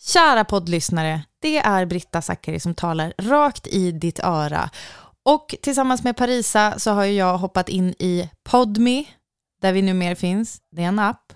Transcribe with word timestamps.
Kära 0.00 0.44
poddlyssnare, 0.44 1.22
det 1.42 1.58
är 1.58 1.86
Britta 1.86 2.22
Zackari 2.22 2.60
som 2.60 2.74
talar 2.74 3.14
rakt 3.18 3.66
i 3.66 3.92
ditt 3.92 4.20
öra. 4.20 4.70
Och 5.22 5.54
tillsammans 5.62 6.04
med 6.04 6.16
Parisa 6.16 6.78
så 6.78 6.90
har 6.90 7.04
jag 7.04 7.38
hoppat 7.38 7.68
in 7.68 7.94
i 7.98 8.30
Podme, 8.42 9.04
där 9.60 9.72
vi 9.72 9.82
numera 9.82 10.16
finns. 10.16 10.60
Det 10.70 10.82
är 10.82 10.86
en 10.86 10.98
app 10.98 11.32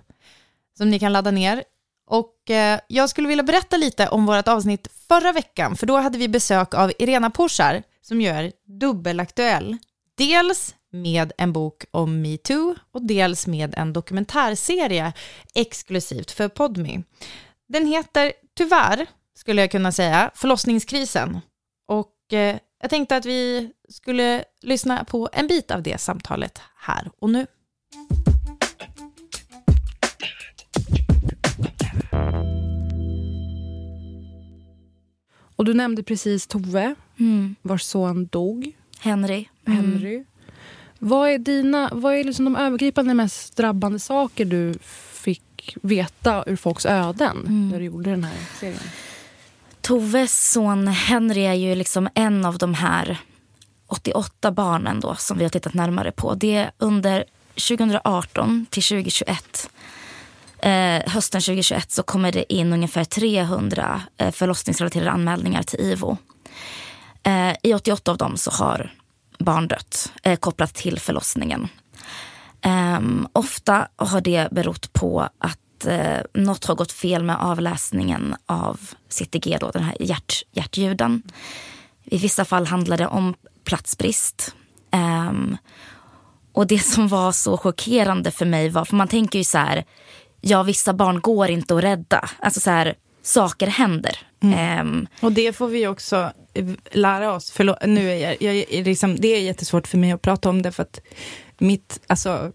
som 0.79 0.91
ni 0.91 0.99
kan 0.99 1.13
ladda 1.13 1.31
ner. 1.31 1.65
Och 2.07 2.51
eh, 2.51 2.81
jag 2.89 3.11
skulle 3.11 3.29
vilja 3.29 3.43
berätta 3.43 3.77
lite 3.77 4.09
om 4.09 4.27
vårt 4.27 4.49
avsnitt 4.49 4.89
förra 5.09 5.33
veckan, 5.33 5.77
för 5.77 5.87
då 5.87 5.97
hade 5.97 6.19
vi 6.19 6.29
besök 6.29 6.75
av 6.75 6.93
Irena 6.99 7.31
Porsar 7.31 7.83
som 8.03 8.21
gör 8.21 8.53
dubbelaktuell. 8.81 9.79
Dels 10.15 10.75
med 10.93 11.33
en 11.39 11.53
bok 11.53 11.85
om 11.91 12.23
metoo 12.23 12.75
och 12.93 13.07
dels 13.07 13.47
med 13.47 13.75
en 13.77 13.93
dokumentärserie 13.93 15.13
exklusivt 15.55 16.31
för 16.31 16.49
Podme. 16.49 17.03
Den 17.69 17.87
heter 17.87 18.33
tyvärr, 18.63 19.07
skulle 19.35 19.61
jag 19.61 19.71
kunna 19.71 19.93
säga, 19.93 20.31
Förlossningskrisen. 20.35 21.41
Och 21.89 22.33
eh, 22.33 22.57
jag 22.81 22.91
tänkte 22.91 23.17
att 23.17 23.27
vi 23.27 23.73
skulle 23.89 24.45
lyssna 24.61 25.05
på 25.05 25.29
en 25.33 25.47
bit 25.47 25.71
av 25.71 25.83
det 25.83 26.01
samtalet 26.01 26.61
här 26.77 27.11
och 27.19 27.31
nu. 27.31 27.47
Och 35.57 35.65
du 35.65 35.75
nämnde 35.75 36.03
precis 36.03 36.47
Tove, 36.47 36.95
Mm. 37.19 37.55
vars 37.63 37.83
son 37.83 38.27
dog, 38.27 38.73
Henry. 39.01 39.49
Henry. 39.67 40.25
Vad 40.99 41.31
är, 41.31 41.39
dina, 41.39 41.91
vad 41.93 42.15
är 42.15 42.25
liksom 42.25 42.45
de 42.45 42.57
övergripande 42.57 43.15
mest 43.15 43.57
drabbande 43.57 43.99
saker 43.99 44.45
du 44.45 44.75
fick 45.23 45.77
veta 45.83 46.45
ur 46.47 46.57
folks 46.57 46.87
öden 46.87 47.37
Mm. 47.39 47.69
när 47.69 47.79
du 47.79 47.85
gjorde 47.85 48.11
den 48.11 48.25
här 48.25 48.35
serien? 48.61 48.81
Toves 49.81 50.51
son 50.53 50.89
Henry 50.89 51.41
är 51.41 51.53
ju 51.55 51.75
liksom 51.75 52.09
en 52.15 52.45
av 52.45 52.59
de 52.59 52.75
här 52.75 53.19
88 53.87 54.51
barnen 54.51 55.01
då 55.01 55.15
som 55.15 55.39
vi 55.39 55.45
har 55.45 55.51
tittat 55.51 55.75
närmare 55.75 56.13
på. 56.13 56.35
Det 56.35 56.55
är 56.57 56.71
under 56.79 57.25
2018 57.55 58.67
till 58.71 58.83
2021. 58.83 59.71
Eh, 60.59 61.03
hösten 61.13 61.41
2021 61.41 61.91
så 61.93 62.03
kommer 62.03 62.33
det 62.33 62.53
in 62.53 62.73
ungefär 62.73 63.05
300 63.05 64.03
eh, 64.17 64.31
förlossningsrelaterade 64.31 65.11
anmälningar 65.11 65.63
till 65.63 65.81
IVO. 65.81 66.17
Eh, 67.23 67.53
I 67.63 67.75
88 67.75 68.11
av 68.11 68.17
dem 68.17 68.37
så 68.37 68.51
har 68.51 68.95
barn 69.39 69.69
dött 69.69 70.13
eh, 70.23 70.37
kopplat 70.37 70.75
till 70.75 70.99
förlossningen. 70.99 71.69
Ehm, 72.63 73.29
ofta 73.33 73.89
har 73.97 74.21
det 74.21 74.49
berott 74.51 74.93
på 74.93 75.29
att 75.39 75.87
eh, 75.87 76.19
något 76.35 76.65
har 76.65 76.75
gått 76.75 76.93
fel 76.93 77.25
med 77.25 77.37
avläsningen 77.41 78.35
av 78.47 78.81
CTG, 79.09 79.59
då, 79.61 79.71
den 79.71 79.83
här 79.83 79.97
hjärt, 80.01 80.43
hjärtljuden. 80.53 81.23
I 82.05 82.19
vissa 82.19 82.45
fall 82.45 82.67
handlar 82.67 82.97
det 82.97 83.07
om 83.07 83.35
platsbrist. 83.65 84.55
Ehm, 84.91 85.57
och 86.53 86.67
det 86.67 86.79
som 86.79 87.09
var 87.09 87.33
så 87.33 87.57
chockerande 87.57 88.31
för 88.31 88.47
mig 88.47 88.69
var, 88.69 88.85
för 88.85 88.97
man 88.97 89.09
tänker 89.09 89.39
ju 89.39 89.45
så 89.45 89.59
här, 89.59 89.85
ja 90.41 90.63
vissa 90.63 90.93
barn 90.93 91.21
går 91.21 91.51
inte 91.51 91.77
att 91.77 91.85
rädda. 91.85 92.29
Alltså 92.39 92.61
så 92.61 92.71
här, 92.71 92.95
saker 93.23 93.67
händer. 93.67 94.19
Ehm, 94.43 95.07
Och 95.21 95.33
det 95.33 95.53
får 95.53 95.69
vi 95.69 95.87
också 95.87 96.33
eh, 96.55 96.67
lära 96.93 97.33
oss. 97.33 97.51
Förlåt, 97.51 97.77
nu 97.87 98.11
är 98.11 98.17
jag, 98.17 98.43
jag, 98.43 98.55
är 98.55 98.85
liksom, 98.85 99.17
det 99.17 99.29
är 99.29 99.41
jättesvårt 99.41 99.87
för 99.87 99.99
mig 99.99 100.13
att 100.13 100.23
prata 100.23 100.49
om 100.49 100.63
det 100.63 100.73
för 100.73 100.83
att 100.83 101.01
mitt, 101.63 102.01
alltså, 102.07 102.53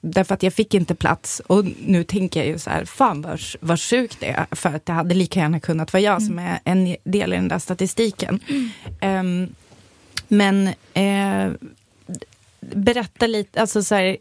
därför 0.00 0.34
att 0.34 0.42
jag 0.42 0.52
fick 0.52 0.74
inte 0.74 0.94
plats. 0.94 1.42
Och 1.46 1.64
nu 1.86 2.04
tänker 2.04 2.40
jag 2.40 2.48
ju 2.48 2.58
så 2.58 2.70
här, 2.70 2.84
fan 2.84 3.22
vad, 3.22 3.40
vad 3.60 3.80
sjukt 3.80 4.16
det 4.20 4.26
är. 4.26 4.46
För 4.50 4.74
att 4.74 4.86
det 4.86 4.92
hade 4.92 5.14
lika 5.14 5.40
gärna 5.40 5.60
kunnat 5.60 5.92
vara 5.92 6.02
jag 6.02 6.22
som 6.22 6.38
är 6.38 6.58
en 6.64 6.96
del 7.04 7.32
i 7.32 7.36
den 7.36 7.48
där 7.48 7.58
statistiken. 7.58 8.40
Ehm, 9.00 9.54
men 10.28 10.68
eh, 10.94 11.50
berätta 12.60 13.26
lite, 13.26 13.60
alltså 13.60 13.82
så 13.82 13.94
här, 13.94 14.16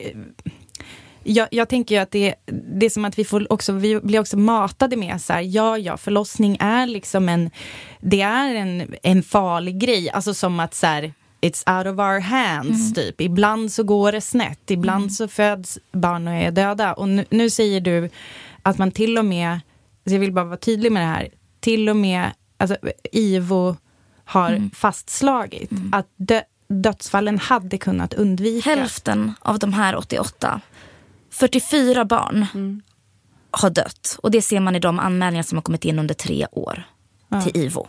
jag, 1.23 1.47
jag 1.52 1.69
tänker 1.69 1.96
ju 1.96 2.02
att 2.02 2.12
det, 2.12 2.35
det 2.46 2.85
är 2.85 2.90
som 2.90 3.06
att 3.06 3.19
vi, 3.19 3.25
får 3.25 3.53
också, 3.53 3.73
vi 3.73 4.00
blir 4.00 4.19
också 4.19 4.38
matade 4.38 4.97
med 4.97 5.22
så 5.22 5.34
här, 5.34 5.41
ja, 5.41 5.78
ja, 5.78 5.97
förlossning 5.97 6.57
är 6.59 6.88
liksom 6.88 7.29
en, 7.29 7.50
det 8.00 8.22
är 8.22 8.56
en, 8.56 8.96
en 9.03 9.23
farlig 9.23 9.79
grej. 9.79 10.09
Alltså 10.09 10.34
som 10.34 10.59
att 10.59 10.73
så 10.73 10.88
här, 10.88 11.13
it's 11.45 11.78
out 11.78 11.88
of 11.88 12.00
our 12.00 12.19
hands, 12.19 12.94
typ. 12.94 13.22
Ibland 13.22 13.72
så 13.72 13.83
går 13.83 14.11
det 14.11 14.22
snett, 14.22 14.72
ibland 14.72 15.13
så 15.13 15.28
föds 15.28 15.79
barn 15.91 16.28
och 16.28 16.33
är 16.33 16.51
döda. 16.51 16.94
Och 16.94 17.09
nu, 17.09 17.25
nu 17.29 17.50
säger 17.50 17.81
du 17.81 18.09
att 18.63 18.78
man 18.78 18.91
till 18.91 19.17
och 19.17 19.25
med, 19.25 19.59
så 20.07 20.13
jag 20.13 20.19
vill 20.19 20.31
bara 20.31 20.45
vara 20.45 20.57
tydlig 20.57 20.91
med 20.91 21.01
det 21.01 21.07
här, 21.07 21.29
till 21.59 21.89
och 21.89 21.95
med, 21.95 22.31
alltså 22.57 22.78
IVO 23.11 23.75
har 24.25 24.75
fastslagit 24.75 25.72
att 25.91 26.07
dö, 26.16 26.41
dödsfallen 26.67 27.39
hade 27.39 27.78
kunnat 27.78 28.13
undvikas. 28.13 28.66
Hälften 28.66 29.34
av 29.39 29.59
de 29.59 29.73
här 29.73 29.95
88, 29.95 30.61
44 31.31 32.05
barn 32.05 32.81
har 33.51 33.69
dött. 33.69 34.17
Och 34.23 34.31
det 34.31 34.41
ser 34.41 34.59
man 34.59 34.75
i 34.75 34.79
de 34.79 35.00
anmälningar 35.00 35.44
som 35.44 35.57
har 35.57 35.63
kommit 35.63 35.85
in 35.85 36.00
under 36.00 36.13
tre 36.13 36.47
år 36.51 36.84
till 37.44 37.62
IVO. 37.62 37.88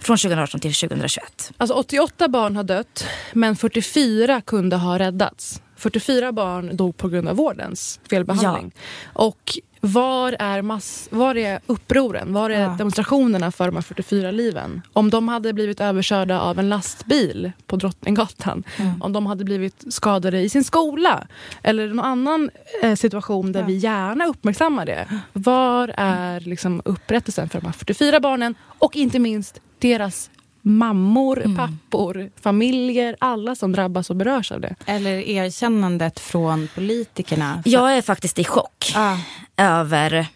Från 0.00 0.16
2018 0.18 0.60
till 0.60 0.74
2021. 0.74 1.52
Alltså 1.56 1.74
88 1.74 2.28
barn 2.28 2.56
har 2.56 2.64
dött, 2.64 3.06
men 3.32 3.56
44 3.56 4.40
kunde 4.40 4.76
ha 4.76 4.98
räddats. 4.98 5.62
44 5.76 6.32
barn 6.32 6.76
dog 6.76 6.96
på 6.96 7.08
grund 7.08 7.28
av 7.28 7.36
vårdens 7.36 8.00
felbehandling. 8.10 8.72
Och 9.12 9.58
var 9.86 10.36
är, 10.38 10.62
mass, 10.62 11.08
var 11.10 11.36
är 11.36 11.60
upproren? 11.66 12.32
Var 12.32 12.50
är 12.50 12.60
Ja. 12.60 12.74
demonstrationerna 12.78 13.52
för 13.52 13.64
de 13.66 13.74
här 13.74 13.82
44 13.82 14.30
liven? 14.30 14.82
Om 14.92 15.10
de 15.10 15.28
hade 15.28 15.52
blivit 15.52 15.80
överkörda 15.80 16.40
av 16.40 16.58
en 16.58 16.68
lastbil 16.68 17.52
på 17.66 17.76
Drottninggatan. 17.76 18.64
Om 19.00 19.12
de 19.12 19.26
hade 19.26 19.44
blivit 19.44 19.84
skadade 19.94 20.40
i 20.40 20.48
sin 20.48 20.64
skola. 20.64 21.26
Eller 21.62 21.88
någon 21.88 22.00
annan 22.04 22.50
eh, 22.82 22.94
situation 22.94 23.52
där 23.52 23.62
vi 23.62 23.72
gärna 23.76 24.26
uppmärksammar 24.26 24.86
det. 24.86 25.08
Var 25.32 25.92
är 25.96 26.40
liksom 26.40 26.82
upprättelsen 26.84 27.48
för 27.48 27.60
de 27.60 27.66
här 27.66 27.72
44 27.72 28.20
barnen? 28.20 28.54
Och 28.78 28.96
inte 28.96 29.18
minst 29.18 29.60
deras 29.78 30.30
mammor, 30.66 31.56
pappor, 31.56 32.30
familjer. 32.40 33.16
Alla 33.18 33.54
som 33.54 33.72
drabbas 33.72 34.10
och 34.10 34.16
berörs 34.16 34.52
av 34.52 34.60
det. 34.60 34.74
Eller 34.86 35.28
erkännandet 35.28 36.20
från 36.20 36.68
politikerna. 36.74 37.62
Jag 37.64 37.96
är 37.96 38.02
faktiskt 38.02 38.38
i 38.38 38.44
chock 38.44 38.92
Ah. 38.94 39.16
över 39.56 40.26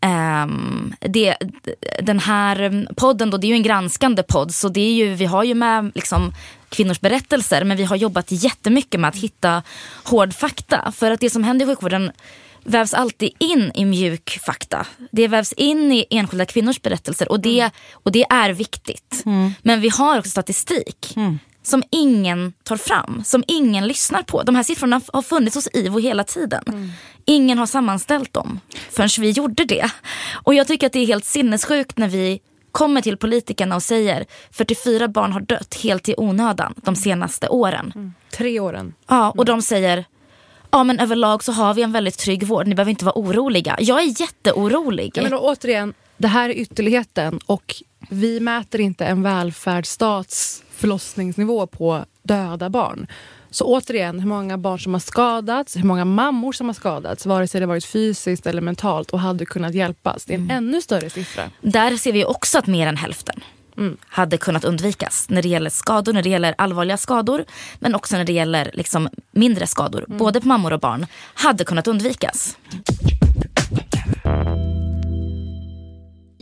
ehm, 0.00 0.94
det, 1.00 1.36
den 2.02 2.18
här 2.18 2.86
podden. 2.96 3.30
Då, 3.30 3.36
det 3.36 3.46
är 3.46 3.48
ju 3.48 3.54
en 3.54 3.62
granskande 3.62 4.22
podd, 4.22 4.54
så 4.54 4.68
det 4.68 4.80
är 4.80 4.92
ju, 4.92 5.14
vi 5.14 5.24
har 5.24 5.44
ju 5.44 5.54
med 5.54 5.92
liksom, 5.94 6.32
kvinnors 6.68 7.00
berättelser, 7.00 7.64
men 7.64 7.76
vi 7.76 7.84
har 7.84 7.96
jobbat 7.96 8.26
jättemycket 8.28 9.00
med 9.00 9.08
att 9.08 9.16
hitta 9.16 9.62
hård 10.04 10.34
fakta. 10.34 10.92
För 10.92 11.10
att 11.10 11.20
det 11.20 11.30
som 11.30 11.44
händer 11.44 11.64
i 11.64 11.68
sjukvården 11.68 12.12
vävs 12.64 12.94
alltid 12.94 13.30
in 13.38 13.72
i 13.74 13.84
mjuk 13.84 14.38
fakta. 14.46 14.86
Det 15.10 15.28
vävs 15.28 15.52
in 15.52 15.92
i 15.92 16.06
enskilda 16.10 16.44
kvinnors 16.44 16.82
berättelser 16.82 17.32
och 17.32 17.40
det, 17.40 17.70
och 17.92 18.12
det 18.12 18.24
är 18.30 18.50
viktigt. 18.50 19.22
Men 19.62 19.80
vi 19.80 19.88
har 19.88 20.18
också 20.18 20.30
statistik 20.30 21.14
som 21.62 21.82
ingen 21.90 22.52
tar 22.62 22.76
fram, 22.76 23.22
som 23.24 23.44
ingen 23.46 23.86
lyssnar 23.86 24.22
på. 24.22 24.42
De 24.42 24.54
här 24.54 24.62
siffrorna 24.62 25.00
har 25.12 25.22
funnits 25.22 25.56
hos 25.56 25.68
IVO 25.72 25.98
hela 25.98 26.24
tiden. 26.24 26.62
Mm. 26.66 26.90
Ingen 27.24 27.58
har 27.58 27.66
sammanställt 27.66 28.32
dem 28.32 28.60
förrän 28.90 29.08
vi 29.18 29.30
gjorde 29.30 29.64
det. 29.64 29.90
Och 30.32 30.54
jag 30.54 30.66
tycker 30.66 30.86
att 30.86 30.92
det 30.92 31.00
är 31.00 31.06
helt 31.06 31.24
sinnessjukt 31.24 31.98
när 31.98 32.08
vi 32.08 32.40
kommer 32.72 33.00
till 33.00 33.16
politikerna 33.16 33.76
och 33.76 33.82
säger 33.82 34.24
44 34.50 35.08
barn 35.08 35.32
har 35.32 35.40
dött 35.40 35.74
helt 35.82 36.08
i 36.08 36.14
onödan 36.16 36.74
de 36.76 36.96
senaste 36.96 37.48
åren. 37.48 37.92
Mm. 37.94 38.12
Tre 38.30 38.60
åren. 38.60 38.94
Ja, 39.08 39.30
och 39.30 39.44
de 39.44 39.62
säger 39.62 40.04
ja 40.72 40.84
men 40.84 41.00
överlag 41.00 41.44
så 41.44 41.52
har 41.52 41.74
vi 41.74 41.82
en 41.82 41.92
väldigt 41.92 42.18
trygg 42.18 42.46
vård, 42.46 42.66
ni 42.66 42.74
behöver 42.74 42.90
inte 42.90 43.04
vara 43.04 43.18
oroliga. 43.18 43.76
Jag 43.80 44.02
är 44.02 44.20
jätteorolig. 44.20 45.12
Ja, 45.14 45.22
men 45.22 45.34
återigen, 45.34 45.94
det 46.16 46.28
här 46.28 46.48
är 46.48 46.54
ytterligheten 46.54 47.40
och 47.46 47.74
vi 48.10 48.40
mäter 48.40 48.80
inte 48.80 49.04
en 49.06 49.22
välfärdsstats 49.22 50.62
förlossningsnivå 50.70 51.66
på 51.66 52.04
döda 52.22 52.70
barn. 52.70 53.06
Så 53.50 53.64
återigen, 53.64 54.20
hur 54.20 54.28
många 54.28 54.58
barn 54.58 54.78
som 54.78 54.92
har 54.92 55.00
skadats, 55.00 55.76
hur 55.76 55.84
många 55.84 56.04
mammor 56.04 56.52
som 56.52 56.66
har 56.66 56.74
skadats, 56.74 57.26
vare 57.26 57.48
sig 57.48 57.60
det 57.60 57.66
varit 57.66 57.84
fysiskt 57.84 58.46
eller 58.46 58.62
mentalt 58.62 59.10
och 59.10 59.20
hade 59.20 59.46
kunnat 59.46 59.74
hjälpas. 59.74 60.24
Det 60.24 60.32
är 60.32 60.38
en 60.38 60.44
mm. 60.44 60.56
ännu 60.56 60.82
större 60.82 61.10
siffra. 61.10 61.50
Där 61.60 61.96
ser 61.96 62.12
vi 62.12 62.24
också 62.24 62.58
att 62.58 62.66
mer 62.66 62.86
än 62.86 62.96
hälften 62.96 63.40
mm. 63.76 63.96
hade 64.08 64.38
kunnat 64.38 64.64
undvikas 64.64 65.26
när 65.28 65.42
det 65.42 65.48
gäller 65.48 65.70
skador, 65.70 66.12
när 66.12 66.22
det 66.22 66.28
gäller 66.28 66.54
allvarliga 66.58 66.96
skador 66.96 67.44
men 67.78 67.94
också 67.94 68.16
när 68.16 68.24
det 68.24 68.32
gäller 68.32 68.70
liksom 68.74 69.08
mindre 69.32 69.66
skador, 69.66 70.04
mm. 70.08 70.18
både 70.18 70.40
på 70.40 70.48
mammor 70.48 70.72
och 70.72 70.80
barn, 70.80 71.06
hade 71.34 71.64
kunnat 71.64 71.86
undvikas. 71.86 72.56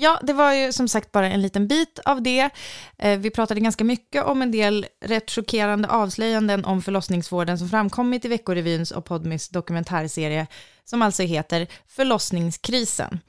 Ja, 0.03 0.21
det 0.23 0.32
var 0.32 0.53
ju 0.53 0.73
som 0.73 0.88
sagt 0.88 1.12
bara 1.12 1.29
en 1.29 1.43
liten 1.43 1.69
bit 1.69 1.99
av 2.05 2.23
det. 2.23 2.50
Eh, 2.99 3.19
vi 3.19 3.31
pratade 3.31 3.61
ganska 3.61 3.85
mycket 3.85 4.25
om 4.25 4.43
en 4.43 4.50
del 4.50 4.87
rätt 5.05 5.31
chockerande 5.31 5.88
avslöjanden 5.88 6.65
om 6.65 6.83
förlossningsvården 6.83 7.59
som 7.59 7.69
framkommit 7.69 8.25
i 8.25 8.29
Veckorevyns 8.29 8.91
och 8.91 9.05
Podmis 9.05 9.49
dokumentärserie 9.49 10.47
som 10.85 11.03
alltså 11.03 11.23
heter 11.23 11.67
Förlossningskrisen. 11.88 13.21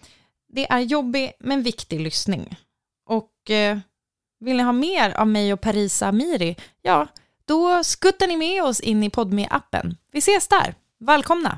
Det 0.54 0.72
är 0.72 0.80
jobbig 0.80 1.32
men 1.40 1.64
viktig 1.64 2.00
lyssning. 2.00 2.56
Och 3.10 3.52
eh, 3.52 3.78
vill 4.42 4.58
ni 4.58 4.64
ha 4.64 4.72
mer 4.72 5.10
av 5.10 5.28
mig 5.28 5.54
och 5.54 5.62
Parisa 5.62 6.08
Amiri? 6.08 6.56
Ja, 6.82 7.08
då 7.46 7.84
skuttar 7.84 8.28
ni 8.28 8.38
med 8.38 8.64
oss 8.64 8.80
in 8.80 9.04
i 9.04 9.10
Podme-appen. 9.10 9.96
Vi 10.12 10.20
ses 10.20 10.48
där. 10.48 10.76
Välkomna! 11.00 11.58